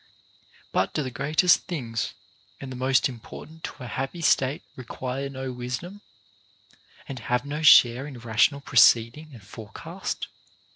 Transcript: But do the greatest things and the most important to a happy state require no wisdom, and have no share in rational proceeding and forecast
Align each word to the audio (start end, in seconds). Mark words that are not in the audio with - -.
But 0.71 0.95
do 0.95 1.03
the 1.03 1.11
greatest 1.11 1.67
things 1.67 2.15
and 2.59 2.71
the 2.71 2.75
most 2.75 3.07
important 3.07 3.63
to 3.65 3.83
a 3.83 3.87
happy 3.87 4.21
state 4.21 4.63
require 4.75 5.29
no 5.29 5.51
wisdom, 5.51 6.01
and 7.07 7.19
have 7.19 7.45
no 7.45 7.61
share 7.61 8.07
in 8.07 8.17
rational 8.17 8.61
proceeding 8.61 9.29
and 9.31 9.43
forecast 9.43 10.27